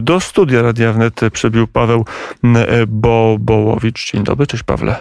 Do 0.00 0.20
studia 0.20 0.62
Radia 0.62 0.92
Wnet 0.92 1.20
przybił 1.32 1.66
Paweł 1.66 2.04
Bo 2.88 3.36
Bołowicz. 3.40 4.12
Dzień 4.12 4.24
dobry, 4.24 4.46
cześć 4.46 4.62
Pawle. 4.62 4.96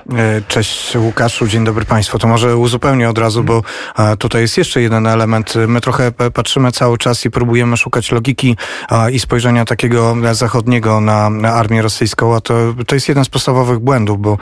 Cześć 0.48 0.96
Łukaszu, 0.96 1.48
dzień 1.48 1.64
dobry 1.64 1.86
Państwu. 1.86 2.20
To 2.20 2.28
może 2.28 2.58
uzupełnię 2.58 3.10
od 3.10 3.18
razu, 3.18 3.44
bo 3.44 3.64
tutaj 4.20 4.42
jest 4.42 4.58
jeszcze 4.58 4.82
jeden 4.82 5.08
element. 5.08 5.54
My 5.68 5.82
trochę 5.82 6.12
patrzymy 6.12 6.72
cały 6.72 6.98
czas 6.98 7.26
i 7.26 7.32
próbujemy 7.32 7.78
szukać 7.78 8.12
logiki 8.12 8.58
i 9.12 9.20
spojrzenia 9.20 9.66
takiego 9.66 10.16
zachodniego 10.32 11.02
na 11.02 11.54
armię 11.54 11.82
rosyjską, 11.82 12.36
a 12.36 12.42
to, 12.42 12.54
to 12.88 12.96
jest 12.96 13.10
jeden 13.10 13.26
z 13.26 13.30
podstawowych 13.30 13.80
błędów, 13.80 14.22
bo 14.22 14.38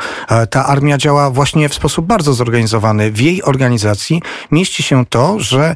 ta 0.49 0.65
armia 0.65 0.97
działa 0.97 1.29
właśnie 1.29 1.69
w 1.69 1.73
sposób 1.73 2.05
bardzo 2.05 2.33
zorganizowany. 2.33 3.11
W 3.11 3.21
jej 3.21 3.43
organizacji 3.43 4.21
mieści 4.51 4.83
się 4.83 5.05
to, 5.05 5.39
że 5.39 5.75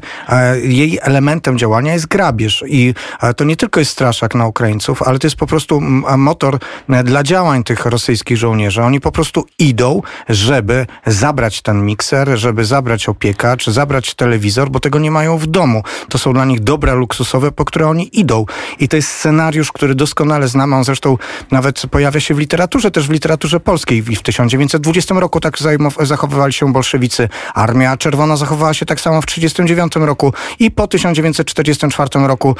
jej 0.62 0.98
elementem 1.02 1.58
działania 1.58 1.92
jest 1.92 2.06
grabież 2.06 2.64
i 2.66 2.94
to 3.36 3.44
nie 3.44 3.56
tylko 3.56 3.80
jest 3.80 3.92
straszak 3.92 4.34
na 4.34 4.46
Ukraińców, 4.64 5.02
ale 5.02 5.18
to 5.18 5.26
jest 5.26 5.36
po 5.36 5.46
prostu 5.46 5.80
motor 6.16 6.58
dla 7.04 7.22
działań 7.22 7.64
tych 7.64 7.86
rosyjskich 7.86 8.36
żołnierzy. 8.36 8.82
Oni 8.82 9.00
po 9.00 9.12
prostu 9.12 9.46
idą, 9.58 10.02
żeby 10.28 10.86
zabrać 11.06 11.62
ten 11.62 11.86
mikser, 11.86 12.38
żeby 12.38 12.64
zabrać 12.64 13.08
opieka, 13.08 13.56
czy 13.56 13.72
zabrać 13.72 14.14
telewizor, 14.14 14.70
bo 14.70 14.80
tego 14.80 14.98
nie 14.98 15.10
mają 15.10 15.38
w 15.38 15.46
domu. 15.46 15.82
To 16.08 16.18
są 16.18 16.32
dla 16.32 16.44
nich 16.44 16.60
dobra 16.60 16.94
luksusowe, 16.94 17.52
po 17.52 17.64
które 17.64 17.88
oni 17.88 18.20
idą. 18.20 18.46
I 18.78 18.88
to 18.88 18.96
jest 18.96 19.08
scenariusz, 19.08 19.72
który 19.72 19.94
doskonale 19.94 20.48
znamy. 20.48 20.76
On 20.76 20.84
zresztą 20.84 21.18
nawet 21.50 21.82
pojawia 21.90 22.20
się 22.20 22.34
w 22.34 22.38
literaturze, 22.38 22.90
też 22.90 23.08
w 23.08 23.10
literaturze 23.10 23.60
polskiej. 23.60 23.98
I 23.98 24.16
w 24.16 24.22
1920 24.22 25.14
roku 25.14 25.40
tak 25.40 25.58
zachowywali 26.00 26.52
się 26.52 26.72
bolszewicy. 26.72 27.28
Armia 27.54 27.96
Czerwona 27.96 28.36
zachowała 28.36 28.74
się 28.74 28.86
tak 28.86 29.00
samo 29.00 29.22
w 29.22 29.26
1939 29.26 30.06
roku 30.06 30.32
i 30.58 30.70
po 30.70 30.86
1944 30.86 32.26
roku 32.26 32.56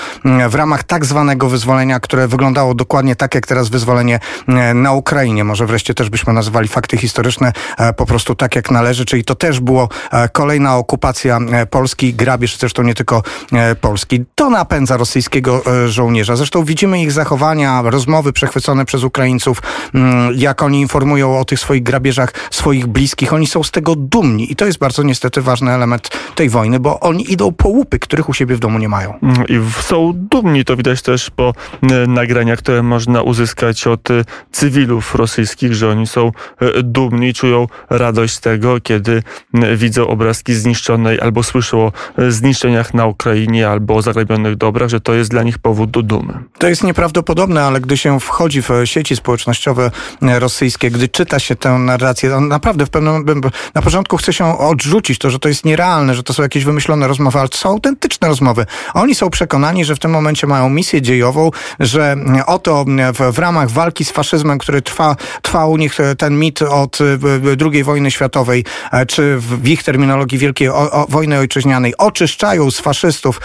w 0.48 0.54
ramach 0.54 0.82
tak 0.82 1.04
zwanego 1.04 1.48
wyzwolenia, 1.48 1.93
które 2.00 2.28
wyglądało 2.28 2.74
dokładnie 2.74 3.16
tak, 3.16 3.34
jak 3.34 3.46
teraz 3.46 3.68
wyzwolenie 3.68 4.20
mm, 4.48 4.82
na 4.82 4.92
Ukrainie. 4.92 5.44
Może 5.44 5.66
wreszcie 5.66 5.94
też 5.94 6.10
byśmy 6.10 6.32
nazywali 6.32 6.68
fakty 6.68 6.96
historyczne 6.96 7.52
e, 7.78 7.92
po 7.92 8.06
prostu 8.06 8.34
tak, 8.34 8.56
jak 8.56 8.70
należy, 8.70 9.04
czyli 9.04 9.24
to 9.24 9.34
też 9.34 9.60
było 9.60 9.88
e, 10.10 10.28
kolejna 10.28 10.76
okupacja 10.76 11.38
e, 11.38 11.66
Polski, 11.66 12.14
grabież 12.14 12.58
zresztą 12.58 12.82
nie 12.82 12.94
tylko 12.94 13.22
Polski. 13.80 14.24
To 14.34 14.50
napędza 14.50 14.96
rosyjskiego 14.96 15.62
żołnierza. 15.86 16.36
Zresztą 16.36 16.64
widzimy 16.64 17.02
ich 17.02 17.12
zachowania, 17.12 17.82
rozmowy 17.82 18.32
przechwycone 18.32 18.84
przez 18.84 19.04
Ukraińców, 19.04 19.62
mm, 19.94 20.34
jak 20.36 20.62
oni 20.62 20.80
informują 20.80 21.38
o 21.38 21.44
tych 21.44 21.60
swoich 21.60 21.82
grabieżach 21.82 22.32
swoich 22.50 22.86
bliskich. 22.86 23.32
Oni 23.32 23.46
są 23.46 23.62
z 23.62 23.70
tego 23.70 23.94
dumni 23.96 24.52
i 24.52 24.56
to 24.56 24.66
jest 24.66 24.78
bardzo 24.78 25.02
niestety 25.02 25.42
ważny 25.42 25.72
element 25.72 26.10
tej 26.34 26.48
wojny, 26.48 26.80
bo 26.80 27.00
oni 27.00 27.32
idą 27.32 27.52
po 27.52 27.68
łupy, 27.68 27.98
których 27.98 28.28
u 28.28 28.32
siebie 28.32 28.56
w 28.56 28.58
domu 28.58 28.78
nie 28.78 28.88
mają. 28.88 29.18
Mm, 29.22 29.46
I 29.48 29.60
są 29.82 30.12
dumni, 30.14 30.64
to 30.64 30.76
widać 30.76 31.02
też 31.02 31.30
po 31.30 31.52
e, 31.82 32.06
nagraniach, 32.06 32.58
które 32.58 32.82
można 32.82 33.22
uzyskać 33.22 33.86
od 33.86 34.10
e, 34.10 34.24
cywilów 34.52 35.14
rosyjskich, 35.14 35.74
że 35.74 35.88
oni 35.88 36.06
są 36.06 36.32
e, 36.60 36.82
dumni, 36.82 37.34
czują 37.34 37.66
radość 37.90 38.34
z 38.34 38.40
tego, 38.40 38.80
kiedy 38.80 39.22
widzą 39.76 40.06
obrazki 40.06 40.54
zniszczonej 40.54 41.20
albo 41.20 41.42
słyszą 41.42 41.80
o 41.80 41.92
zniszczeniach 42.28 42.94
na 42.94 43.06
Ukrainie 43.06 43.68
albo 43.68 43.94
o 43.94 44.02
zagrabionych 44.02 44.56
dobrach, 44.56 44.88
że 44.88 45.00
to 45.00 45.14
jest 45.14 45.30
dla 45.30 45.42
nich 45.42 45.58
powód 45.58 45.90
do 45.90 46.02
dumy. 46.02 46.38
To 46.58 46.68
jest 46.68 46.84
nieprawdopodobne, 46.84 47.64
ale 47.64 47.80
gdy 47.80 47.96
się 47.96 48.20
wchodzi 48.20 48.62
w 48.62 48.68
sieci 48.84 49.16
społecznościowe 49.16 49.90
rosyjskie, 50.20 50.90
gdy 50.90 51.08
czyta 51.08 51.38
się 51.38 51.56
tę 51.56 51.78
narrację, 51.78 52.40
naprawdę 52.40 52.86
w 52.86 52.90
pewnym 52.90 53.40
na 53.74 53.82
początku 53.82 54.16
chce 54.16 54.32
się 54.32 54.58
odrzucić 54.58 55.18
to, 55.18 55.30
że 55.30 55.38
to 55.38 55.48
jest 55.48 55.64
nierealne, 55.64 56.14
że 56.14 56.22
to 56.22 56.32
są 56.32 56.42
jakieś 56.42 56.64
wymyślone 56.64 57.08
rozmowy, 57.08 57.38
ale 57.38 57.48
to 57.48 57.58
są 57.58 57.68
autentyczne 57.68 58.28
rozmowy. 58.28 58.66
Oni 58.94 59.14
są 59.14 59.30
przekonani, 59.30 59.84
że 59.84 59.96
w 59.96 59.98
tym 59.98 60.10
momencie 60.10 60.46
mają 60.46 60.68
misję 60.68 61.02
dziejową, 61.02 61.50
że 61.80 62.16
oto 62.46 62.84
w, 63.12 63.34
w 63.34 63.38
ramach 63.38 63.70
walki 63.70 64.04
z 64.04 64.10
faszyzmem, 64.10 64.58
który 64.58 64.82
trwa, 64.82 65.16
trwa 65.42 65.66
u 65.66 65.76
nich 65.76 65.98
ten 66.18 66.38
mit 66.38 66.62
od 66.62 66.98
II 67.72 67.84
wojny 67.84 68.10
światowej, 68.10 68.64
e, 68.92 69.06
czy 69.06 69.38
w 69.38 69.68
ich 69.68 69.82
terminologii 69.82 70.38
Wielkiej 70.38 70.68
o, 70.68 70.90
o, 70.90 71.06
Wojny 71.08 71.38
Ojczyźnianej, 71.38 71.96
oczyszczają 71.98 72.70
z 72.70 72.80
faszystów 72.80 73.40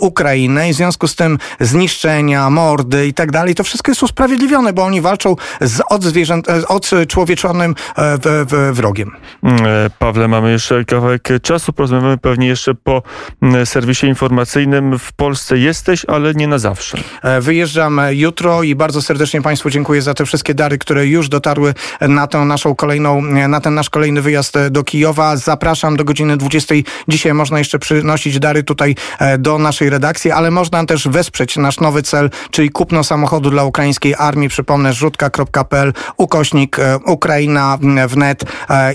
Ukrainę 0.00 0.70
i 0.70 0.72
w 0.72 0.76
związku 0.76 1.08
z 1.08 1.16
tym 1.16 1.38
zniszczenia, 1.60 2.50
mordy 2.50 3.06
i 3.06 3.14
tak 3.14 3.30
dalej, 3.32 3.54
to 3.54 3.64
wszystko 3.64 3.90
jest 3.90 4.02
usprawiedliwione, 4.02 4.72
bo 4.72 4.84
oni 4.84 5.00
walczą 5.00 5.36
z 5.60 5.80
odzwierzęt, 5.90 6.48
e, 6.48 6.68
odczłowieczonym 6.68 7.74
e, 7.96 8.18
w, 8.18 8.46
w, 8.50 8.76
wrogiem. 8.76 9.10
Mm, 9.42 9.60
Pawle, 9.98 10.28
mamy 10.28 10.52
jeszcze 10.52 10.84
kawałek 10.84 11.28
czasu, 11.42 11.72
porozmawiamy 11.72 12.18
pewnie 12.18 12.46
jeszcze 12.46 12.74
po 12.74 13.02
mm, 13.42 13.66
serwisie 13.66 14.06
informacyjnym. 14.06 14.98
W 14.98 15.12
Polsce 15.12 15.58
jesteś, 15.58 16.04
ale 16.04 16.34
nie 16.34 16.48
na 16.48 16.58
zawsze. 16.58 16.98
E, 17.22 17.40
wyjeżdżam 17.52 18.00
jutro 18.10 18.62
i 18.62 18.74
bardzo 18.74 19.02
serdecznie 19.02 19.42
Państwu 19.42 19.70
dziękuję 19.70 20.02
za 20.02 20.14
te 20.14 20.26
wszystkie 20.26 20.54
dary, 20.54 20.78
które 20.78 21.06
już 21.06 21.28
dotarły 21.28 21.74
na 22.00 22.26
tę 22.26 22.38
naszą 22.38 22.74
kolejną, 22.74 23.22
na 23.22 23.60
ten 23.60 23.74
nasz 23.74 23.90
kolejny 23.90 24.22
wyjazd 24.22 24.58
do 24.70 24.84
Kijowa. 24.84 25.36
Zapraszam 25.36 25.96
do 25.96 26.04
godziny 26.04 26.36
20. 26.36 26.74
Dzisiaj 27.08 27.34
można 27.34 27.58
jeszcze 27.58 27.78
przynosić 27.78 28.38
dary 28.38 28.62
tutaj 28.62 28.94
e, 29.18 29.38
do 29.38 29.58
naszej 29.58 29.90
redakcji, 29.90 30.30
ale 30.30 30.50
można 30.50 30.86
też 30.86 31.08
wesprzeć 31.08 31.56
nasz 31.56 31.80
nowy 31.80 32.02
cel, 32.02 32.30
czyli 32.50 32.70
kupno 32.70 33.04
samochodu 33.04 33.50
dla 33.50 33.64
ukraińskiej 33.64 34.14
armii. 34.18 34.48
Przypomnę, 34.48 34.92
rzutka.pl, 34.92 35.92
ukośnik 36.16 36.78
e, 36.78 36.98
Ukraina 37.06 37.78
wnet 38.08 38.44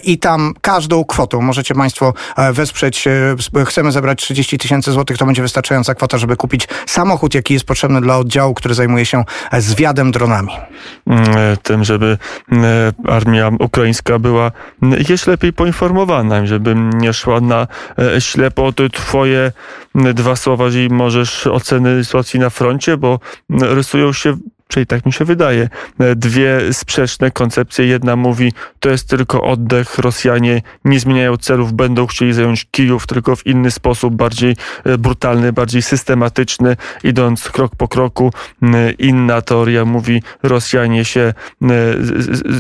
i 0.03 0.17
tam 0.17 0.53
każdą 0.61 1.05
kwotą 1.05 1.41
możecie 1.41 1.75
Państwo 1.75 2.13
wesprzeć. 2.53 3.05
Chcemy 3.65 3.91
zebrać 3.91 4.19
30 4.21 4.57
tysięcy 4.57 4.91
złotych. 4.91 5.17
To 5.17 5.25
będzie 5.25 5.41
wystarczająca 5.41 5.95
kwota, 5.95 6.17
żeby 6.17 6.35
kupić 6.35 6.67
samochód, 6.85 7.33
jaki 7.33 7.53
jest 7.53 7.65
potrzebny 7.65 8.01
dla 8.01 8.17
oddziału, 8.17 8.46
który 8.53 8.73
zajmuje 8.73 9.05
się 9.05 9.23
zwiadem 9.57 10.11
dronami. 10.11 10.53
Mm, 11.07 11.27
tym, 11.63 11.83
żeby 11.83 12.17
mm, 12.51 12.65
armia 13.07 13.51
ukraińska 13.59 14.19
była 14.19 14.51
mm, 14.83 14.99
jeszcze 15.09 15.31
lepiej 15.31 15.53
poinformowana, 15.53 16.45
żeby 16.45 16.75
nie 16.75 17.13
szła 17.13 17.41
na 17.41 17.67
e, 17.99 18.21
ślepo. 18.21 18.73
Twoje 18.93 19.51
dwa 19.95 20.35
słowa, 20.35 20.65
jeżeli 20.65 20.89
możesz 20.89 21.47
oceny 21.47 22.03
sytuacji 22.03 22.39
na 22.39 22.49
froncie, 22.49 22.97
bo 22.97 23.19
rysują 23.49 24.13
się 24.13 24.37
czyli 24.67 24.85
tak 24.85 25.05
mi 25.05 25.13
się 25.13 25.25
wydaje, 25.25 25.69
dwie 26.15 26.73
sprzeczne 26.73 27.31
koncepcje. 27.31 27.85
Jedna 27.85 28.15
mówi, 28.15 28.53
to 28.79 28.89
jest 28.89 29.09
tylko 29.09 29.41
oddech, 29.41 29.97
Rosjanie 29.97 30.61
nie 30.85 30.99
zmieniają 30.99 31.37
celów, 31.37 31.73
będą 31.73 32.07
chcieli 32.07 32.33
zająć 32.33 32.65
Kijów, 32.71 33.07
tylko 33.07 33.35
w 33.35 33.45
inny 33.45 33.71
sposób, 33.71 34.15
bardziej 34.15 34.55
e, 34.83 34.97
brutalny, 34.97 35.53
bardziej 35.53 35.81
systematyczny, 35.81 36.77
idąc 37.03 37.49
krok 37.49 37.75
po 37.75 37.87
kroku. 37.87 38.31
Inna 38.99 39.41
teoria 39.41 39.85
mówi, 39.85 40.23
Rosjanie 40.43 41.05
się 41.05 41.33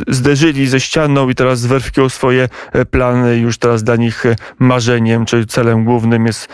zderzyli 0.07 0.67
ze 0.67 0.79
ścianą 0.79 1.29
i 1.29 1.35
teraz 1.35 1.59
zweryfikują 1.59 2.09
swoje 2.09 2.49
e, 2.73 2.85
plany. 2.85 3.37
Już 3.37 3.57
teraz 3.57 3.83
dla 3.83 3.95
nich 3.95 4.25
e, 4.25 4.35
marzeniem, 4.59 5.25
czy 5.25 5.45
celem 5.45 5.85
głównym 5.85 6.25
jest 6.25 6.47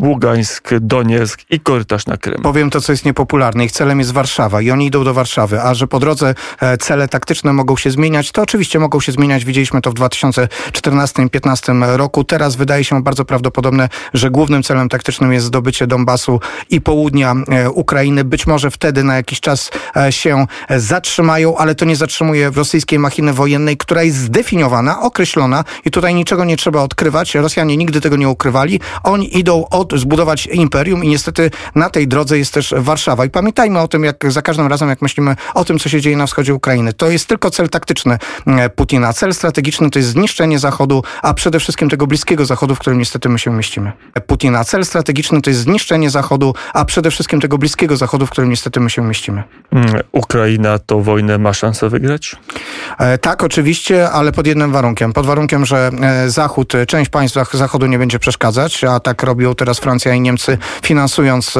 Ługańsk, 0.00 0.70
Donieck 0.80 1.40
i 1.50 1.60
korytarz 1.60 2.06
na 2.06 2.16
Krym. 2.16 2.42
Powiem 2.42 2.70
to, 2.70 2.80
co 2.80 2.92
jest 2.92 3.04
niepopularne. 3.04 3.64
Ich 3.64 3.72
celem 3.72 3.98
jest 3.98 4.12
Warszawa. 4.12 4.55
I 4.60 4.70
oni 4.70 4.86
idą 4.86 5.04
do 5.04 5.14
Warszawy, 5.14 5.62
a 5.62 5.74
że 5.74 5.86
po 5.86 6.00
drodze 6.00 6.34
e, 6.60 6.76
cele 6.76 7.08
taktyczne 7.08 7.52
mogą 7.52 7.76
się 7.76 7.90
zmieniać, 7.90 8.32
to 8.32 8.42
oczywiście 8.42 8.78
mogą 8.78 9.00
się 9.00 9.12
zmieniać. 9.12 9.44
Widzieliśmy 9.44 9.80
to 9.80 9.90
w 9.90 9.94
2014-2015 9.94 11.96
roku. 11.96 12.24
Teraz 12.24 12.56
wydaje 12.56 12.84
się 12.84 13.02
bardzo 13.02 13.24
prawdopodobne, 13.24 13.88
że 14.14 14.30
głównym 14.30 14.62
celem 14.62 14.88
taktycznym 14.88 15.32
jest 15.32 15.46
zdobycie 15.46 15.86
Donbasu 15.86 16.40
i 16.70 16.80
południa 16.80 17.34
e, 17.48 17.70
Ukrainy. 17.70 18.24
Być 18.24 18.46
może 18.46 18.70
wtedy 18.70 19.04
na 19.04 19.16
jakiś 19.16 19.40
czas 19.40 19.70
e, 19.96 20.12
się 20.12 20.46
zatrzymają, 20.76 21.56
ale 21.56 21.74
to 21.74 21.84
nie 21.84 21.96
zatrzymuje 21.96 22.50
rosyjskiej 22.50 22.98
machiny 22.98 23.32
wojennej, 23.32 23.76
która 23.76 24.02
jest 24.02 24.16
zdefiniowana, 24.16 25.02
określona 25.02 25.64
i 25.84 25.90
tutaj 25.90 26.14
niczego 26.14 26.44
nie 26.44 26.56
trzeba 26.56 26.82
odkrywać. 26.82 27.34
Rosjanie 27.34 27.76
nigdy 27.76 28.00
tego 28.00 28.16
nie 28.16 28.28
ukrywali. 28.28 28.80
Oni 29.02 29.38
idą 29.38 29.64
od 29.70 29.92
zbudować 29.92 30.46
imperium 30.46 31.04
i 31.04 31.08
niestety 31.08 31.50
na 31.74 31.90
tej 31.90 32.08
drodze 32.08 32.38
jest 32.38 32.54
też 32.54 32.74
Warszawa. 32.76 33.24
I 33.24 33.30
pamiętajmy 33.30 33.80
o 33.80 33.88
tym, 33.88 34.04
jak 34.04 34.32
za 34.32 34.42
każdym 34.46 34.66
razem, 34.66 34.88
jak 34.88 35.02
myślimy 35.02 35.36
o 35.54 35.64
tym, 35.64 35.78
co 35.78 35.88
się 35.88 36.00
dzieje 36.00 36.16
na 36.16 36.26
wschodzie 36.26 36.54
Ukrainy. 36.54 36.92
To 36.92 37.10
jest 37.10 37.26
tylko 37.28 37.50
cel 37.50 37.68
taktyczny 37.68 38.18
e, 38.46 38.70
Putina. 38.70 39.12
Cel 39.12 39.34
strategiczny 39.34 39.90
to 39.90 39.98
jest 39.98 40.10
zniszczenie 40.10 40.58
Zachodu, 40.58 41.02
a 41.22 41.34
przede 41.34 41.60
wszystkim 41.60 41.90
tego 41.90 42.06
bliskiego 42.06 42.46
Zachodu, 42.46 42.74
w 42.74 42.78
którym 42.78 42.98
niestety 42.98 43.28
my 43.28 43.38
się 43.38 43.50
mieścimy. 43.50 43.92
Putina. 44.26 44.64
Cel 44.64 44.84
strategiczny 44.84 45.42
to 45.42 45.50
jest 45.50 45.60
zniszczenie 45.60 46.10
Zachodu, 46.10 46.54
a 46.74 46.84
przede 46.84 47.10
wszystkim 47.10 47.40
tego 47.40 47.58
bliskiego 47.58 47.96
Zachodu, 47.96 48.26
w 48.26 48.30
którym 48.30 48.50
niestety 48.50 48.80
my 48.80 48.90
się 48.90 49.02
mieścimy. 49.02 49.42
Mm, 49.72 50.02
Ukraina 50.12 50.78
tą 50.78 51.02
wojnę 51.02 51.38
ma 51.38 51.52
szansę 51.52 51.88
wygrać? 51.88 52.36
E, 52.98 53.18
tak, 53.18 53.42
oczywiście, 53.42 54.10
ale 54.10 54.32
pod 54.32 54.46
jednym 54.46 54.72
warunkiem. 54.72 55.12
Pod 55.12 55.26
warunkiem, 55.26 55.66
że 55.66 55.90
e, 56.02 56.30
Zachód, 56.30 56.72
część 56.88 57.10
państw 57.10 57.52
Zachodu 57.52 57.86
nie 57.86 57.98
będzie 57.98 58.18
przeszkadzać, 58.18 58.84
a 58.84 59.00
tak 59.00 59.22
robią 59.22 59.54
teraz 59.54 59.78
Francja 59.78 60.14
i 60.14 60.20
Niemcy, 60.20 60.58
finansując 60.82 61.54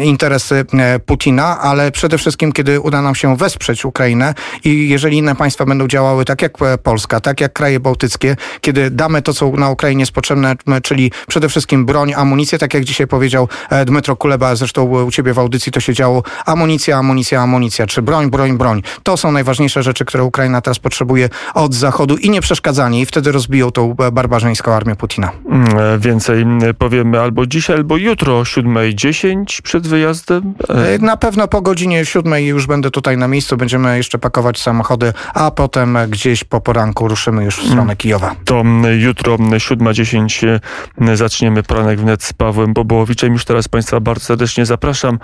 interesy 0.00 0.64
Putina, 1.06 1.60
ale 1.60 1.82
ale 1.82 1.91
przede 1.92 2.18
wszystkim, 2.18 2.52
kiedy 2.52 2.80
uda 2.80 3.02
nam 3.02 3.14
się 3.14 3.36
wesprzeć 3.36 3.84
Ukrainę 3.84 4.34
i 4.64 4.88
jeżeli 4.88 5.16
inne 5.18 5.36
państwa 5.36 5.64
będą 5.64 5.88
działały 5.88 6.24
tak 6.24 6.42
jak 6.42 6.62
e, 6.62 6.78
Polska, 6.78 7.20
tak 7.20 7.40
jak 7.40 7.52
kraje 7.52 7.80
bałtyckie, 7.80 8.36
kiedy 8.60 8.90
damy 8.90 9.22
to, 9.22 9.34
co 9.34 9.50
na 9.50 9.70
Ukrainie 9.70 10.02
jest 10.02 10.12
potrzebne, 10.12 10.56
czyli 10.82 11.12
przede 11.28 11.48
wszystkim 11.48 11.86
broń, 11.86 12.12
amunicję, 12.16 12.58
tak 12.58 12.74
jak 12.74 12.84
dzisiaj 12.84 13.06
powiedział 13.06 13.48
e, 13.70 13.84
Dmytro 13.84 14.16
Kuleba, 14.16 14.54
zresztą 14.56 15.04
u 15.04 15.10
ciebie 15.10 15.32
w 15.32 15.38
audycji 15.38 15.72
to 15.72 15.80
się 15.80 15.94
działo, 15.94 16.22
amunicja, 16.46 16.98
amunicja, 16.98 17.42
amunicja, 17.42 17.86
czy 17.86 18.02
broń, 18.02 18.30
broń, 18.30 18.58
broń. 18.58 18.82
To 19.02 19.16
są 19.16 19.32
najważniejsze 19.32 19.82
rzeczy, 19.82 20.04
które 20.04 20.24
Ukraina 20.24 20.60
teraz 20.60 20.78
potrzebuje 20.78 21.28
od 21.54 21.74
Zachodu 21.74 22.16
i 22.16 22.30
nie 22.30 22.40
przeszkadzanie 22.40 23.00
i 23.00 23.06
wtedy 23.06 23.32
rozbiją 23.32 23.70
tą 23.70 23.96
e, 23.98 24.12
barbarzyńską 24.12 24.72
armię 24.72 24.96
Putina. 24.96 25.32
Mm, 25.50 26.00
Więcej 26.00 26.46
powiemy 26.78 27.20
albo 27.20 27.46
dzisiaj, 27.46 27.76
albo 27.76 27.96
jutro 27.96 28.38
o 28.38 28.42
7.10 28.42 29.62
przed 29.62 29.86
wyjazdem. 29.86 30.54
Na 31.00 31.16
pewno 31.16 31.48
po 31.48 31.62
godzinie 31.62 31.81
siódmej 32.04 32.46
już 32.46 32.66
będę 32.66 32.90
tutaj 32.90 33.16
na 33.16 33.28
miejscu, 33.28 33.56
będziemy 33.56 33.96
jeszcze 33.96 34.18
pakować 34.18 34.60
samochody, 34.60 35.12
a 35.34 35.50
potem 35.50 35.98
gdzieś 36.08 36.44
po 36.44 36.60
poranku 36.60 37.08
ruszymy 37.08 37.44
już 37.44 37.56
w 37.56 37.66
stronę 37.66 37.96
Kijowa. 37.96 38.34
To 38.44 38.60
mm, 38.60 39.00
jutro 39.00 39.34
mm, 39.34 39.50
7.10 39.50 40.60
e, 41.12 41.16
zaczniemy 41.16 41.62
poranek 41.62 42.00
wnet 42.00 42.22
z 42.22 42.32
Pawłem 42.32 42.72
Bobołowiczem. 42.72 43.32
Już 43.32 43.44
teraz 43.44 43.68
Państwa 43.68 44.00
bardzo 44.00 44.24
serdecznie 44.24 44.66
zapraszam. 44.66 45.18